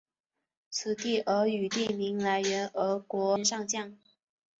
[0.71, 3.95] 此地俄语地名来源俄国海军上将。